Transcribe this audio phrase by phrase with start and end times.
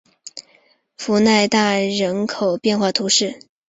[0.97, 3.39] 弗代纳人口变化图示